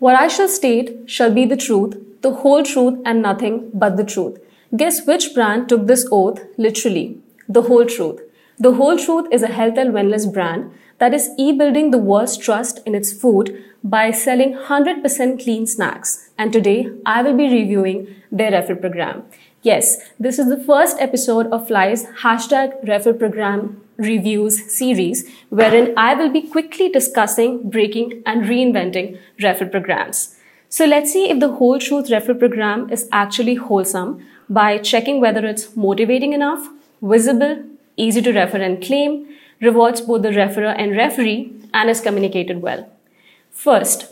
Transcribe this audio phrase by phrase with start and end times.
[0.00, 4.04] What I shall state shall be the truth, the whole truth, and nothing but the
[4.12, 4.38] truth.
[4.74, 7.18] Guess which brand took this oath literally?
[7.50, 8.18] The whole truth.
[8.58, 12.80] The whole truth is a health and wellness brand that is e-building the world's trust
[12.86, 16.30] in its food by selling 100% clean snacks.
[16.38, 19.24] And today I will be reviewing their referral program.
[19.62, 26.14] Yes, this is the first episode of Flyy's hashtag referral program reviews series, wherein I
[26.14, 30.34] will be quickly discussing, breaking, and reinventing referral programs.
[30.70, 35.44] So let's see if the whole truth referral program is actually wholesome by checking whether
[35.44, 36.66] it's motivating enough,
[37.02, 37.62] visible,
[37.98, 39.28] easy to refer and claim,
[39.60, 42.90] rewards both the referrer and referee, and is communicated well.
[43.50, 44.10] First,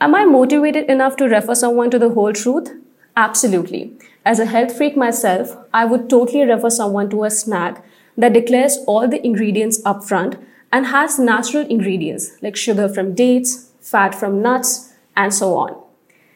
[0.00, 2.72] am I motivated enough to refer someone to the whole truth?
[3.18, 3.94] Absolutely.
[4.24, 7.84] As a health freak myself, I would totally refer someone to a snack
[8.16, 10.38] that declares all the ingredients upfront
[10.70, 15.76] and has natural ingredients like sugar from dates, fat from nuts, and so on.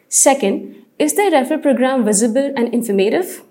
[0.08, 3.42] Second, is the referral program visible and informative?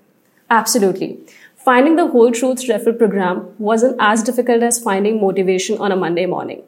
[0.49, 1.17] Absolutely.
[1.55, 6.25] Finding the whole truth referral program wasn't as difficult as finding motivation on a Monday
[6.25, 6.63] morning.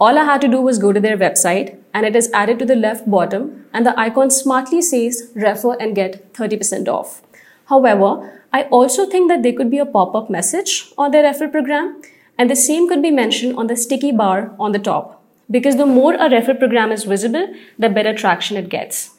[0.00, 2.64] All I had to do was go to their website and it is added to
[2.64, 7.20] the left bottom and the icon smartly says refer and get 30% off.
[7.66, 12.00] However, I also think that there could be a pop-up message on their referral program
[12.38, 15.84] and the same could be mentioned on the sticky bar on the top because the
[15.84, 19.10] more a referral program is visible, the better traction it gets.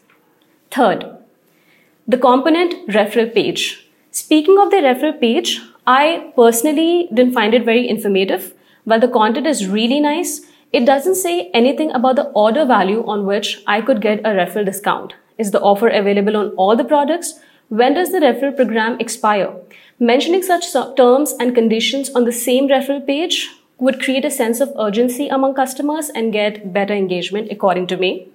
[0.71, 1.05] Third,
[2.07, 3.87] the component referral page.
[4.09, 8.53] Speaking of the referral page, I personally didn't find it very informative.
[8.85, 13.25] While the content is really nice, it doesn't say anything about the order value on
[13.25, 15.13] which I could get a referral discount.
[15.37, 19.53] Is the offer available on all the products when does the referral program expire?
[19.99, 24.73] Mentioning such terms and conditions on the same referral page would create a sense of
[24.77, 28.27] urgency among customers and get better engagement, according to me.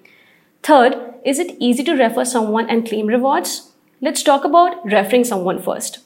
[0.63, 3.73] Third, is it easy to refer someone and claim rewards?
[4.01, 6.01] Let's talk about referring someone first.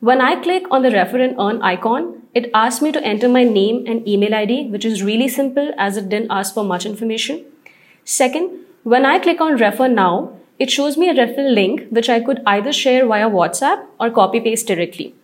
[0.00, 3.44] When I click on the refer and earn icon, it asks me to enter my
[3.44, 7.44] name and email ID, which is really simple as it didn't ask for much information.
[8.02, 12.18] Second, when I click on refer now, it shows me a referral link which I
[12.18, 15.14] could either share via WhatsApp or copy paste directly.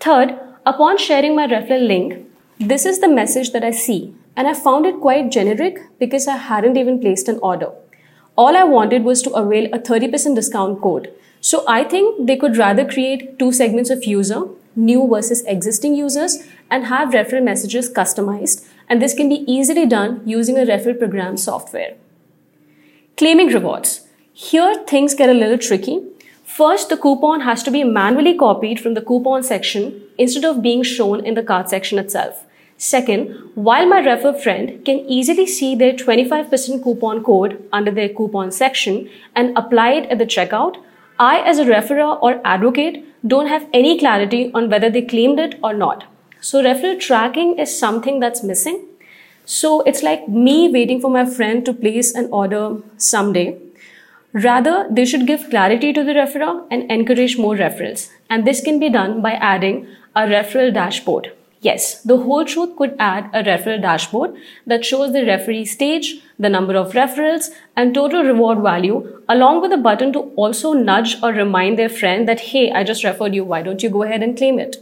[0.00, 0.34] Third,
[0.66, 2.26] upon sharing my referral link,
[2.58, 6.36] this is the message that I see and I found it quite generic because I
[6.36, 7.70] hadn't even placed an order.
[8.40, 11.12] All I wanted was to avail a 30% discount code.
[11.42, 16.38] So I think they could rather create two segments of user, new versus existing users,
[16.70, 18.66] and have referral messages customized.
[18.88, 21.96] And this can be easily done using a referral program software.
[23.18, 24.08] Claiming rewards.
[24.32, 26.00] Here things get a little tricky.
[26.42, 30.82] First, the coupon has to be manually copied from the coupon section instead of being
[30.82, 32.46] shown in the cart section itself.
[32.86, 38.50] Second, while my refer friend can easily see their 25% coupon code under their coupon
[38.50, 40.76] section and apply it at the checkout,
[41.18, 45.58] I as a referrer or advocate don't have any clarity on whether they claimed it
[45.62, 46.04] or not.
[46.40, 48.86] So referral tracking is something that's missing.
[49.44, 53.58] So it's like me waiting for my friend to place an order someday
[54.32, 58.10] Rather, they should give clarity to the referrer and encourage more referrals.
[58.28, 61.32] And this can be done by adding a referral dashboard.
[61.62, 64.34] Yes, the whole truth could add a referral dashboard
[64.66, 69.72] that shows the referee stage, the number of referrals, and total reward value, along with
[69.72, 73.44] a button to also nudge or remind their friend that, hey, I just referred you,
[73.44, 74.78] why don't you go ahead and claim it?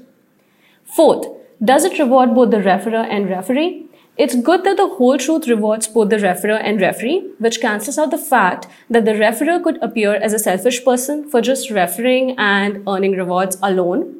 [0.84, 1.26] Fourth,
[1.62, 3.86] does it reward both the referrer and referee?
[4.16, 8.12] It's good that the whole truth rewards both the referrer and referee, which cancels out
[8.12, 12.82] the fact that the referrer could appear as a selfish person for just referring and
[12.88, 14.17] earning rewards alone.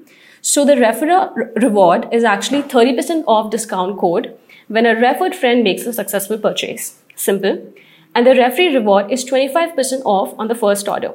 [0.48, 4.34] So the referrer reward is actually 30% off discount code
[4.68, 7.02] when a referred friend makes a successful purchase.
[7.14, 7.70] Simple.
[8.14, 11.12] And the referee reward is 25% off on the first order.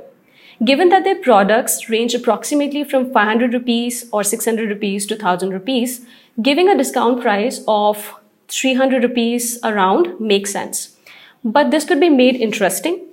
[0.64, 6.06] Given that their products range approximately from 500 rupees or 600 rupees to 1000 rupees,
[6.40, 8.14] giving a discount price of
[8.50, 10.96] 300 rupees around makes sense.
[11.44, 13.04] But this could be made interesting.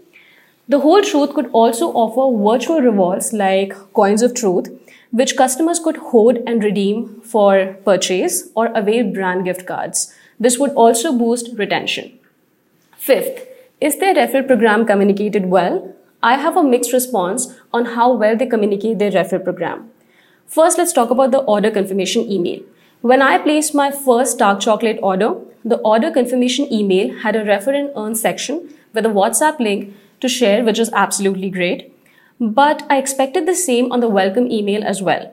[0.69, 4.69] The whole truth could also offer virtual rewards like coins of truth,
[5.11, 10.15] which customers could hoard and redeem for purchase or avail brand gift cards.
[10.39, 12.19] This would also boost retention.
[12.97, 13.47] Fifth,
[13.81, 15.95] is their referral program communicated well?
[16.23, 19.91] I have a mixed response on how well they communicate their referral program.
[20.47, 22.61] First, let's talk about the order confirmation email.
[23.01, 27.73] When I placed my first dark chocolate order, the order confirmation email had a refer
[27.73, 31.95] and earn section with a WhatsApp link to share, which is absolutely great.
[32.41, 35.31] But I expected the same on the welcome email as well.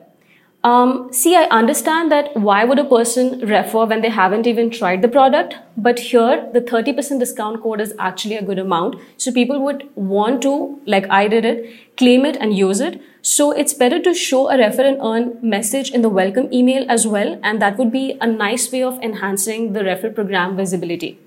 [0.62, 5.00] Um, see, I understand that why would a person refer when they haven't even tried
[5.00, 5.54] the product?
[5.76, 8.96] But here, the 30% discount code is actually a good amount.
[9.16, 13.00] So people would want to, like I did it, claim it and use it.
[13.22, 17.06] So it's better to show a refer and earn message in the welcome email as
[17.06, 17.38] well.
[17.42, 21.20] And that would be a nice way of enhancing the referral program visibility.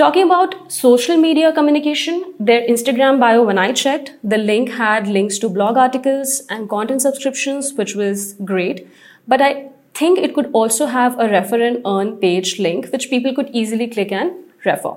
[0.00, 5.38] Talking about social media communication, their Instagram bio, when I checked, the link had links
[5.40, 8.88] to blog articles and content subscriptions, which was great.
[9.28, 13.34] But I think it could also have a refer and earn page link, which people
[13.34, 14.32] could easily click and
[14.64, 14.94] refer.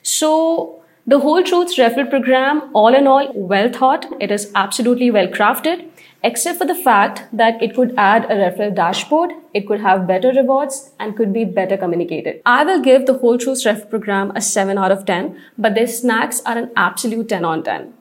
[0.00, 4.06] So the Whole Truths referral program, all in all, well thought.
[4.20, 5.88] It is absolutely well crafted
[6.24, 10.30] except for the fact that it could add a referral dashboard, it could have better
[10.30, 12.40] rewards, and could be better communicated.
[12.46, 15.88] I will give the Whole Truths referral program a 7 out of 10, but their
[15.88, 17.94] snacks are an absolute 10 on 10.